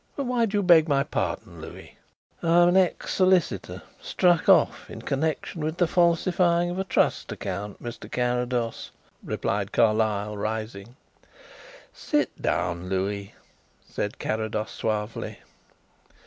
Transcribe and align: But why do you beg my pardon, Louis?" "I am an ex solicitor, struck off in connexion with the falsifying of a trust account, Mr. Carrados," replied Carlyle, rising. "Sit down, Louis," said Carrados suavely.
But 0.15 0.23
why 0.23 0.47
do 0.47 0.57
you 0.57 0.63
beg 0.63 0.87
my 0.89 1.03
pardon, 1.03 1.61
Louis?" 1.61 1.95
"I 2.41 2.63
am 2.63 2.69
an 2.69 2.77
ex 2.77 3.13
solicitor, 3.13 3.83
struck 4.01 4.49
off 4.49 4.89
in 4.89 5.03
connexion 5.03 5.63
with 5.63 5.77
the 5.77 5.85
falsifying 5.85 6.71
of 6.71 6.79
a 6.79 6.83
trust 6.83 7.31
account, 7.31 7.83
Mr. 7.83 8.11
Carrados," 8.11 8.89
replied 9.21 9.71
Carlyle, 9.71 10.35
rising. 10.35 10.95
"Sit 11.93 12.41
down, 12.41 12.89
Louis," 12.89 13.35
said 13.87 14.17
Carrados 14.17 14.71
suavely. 14.71 15.37